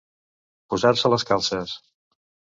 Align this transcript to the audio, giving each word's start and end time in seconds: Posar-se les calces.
Posar-se 0.75 1.13
les 1.15 1.27
calces. 1.33 1.77